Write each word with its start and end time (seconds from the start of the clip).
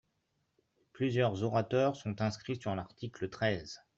Plusieurs 0.93 1.43
orateurs 1.43 1.95
sont 1.95 2.21
inscrits 2.23 2.59
sur 2.59 2.73
l’article 2.73 3.29
treize. 3.29 3.81